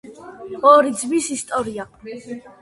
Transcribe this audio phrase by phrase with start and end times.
[0.69, 1.87] ორი ძმის ისტორია.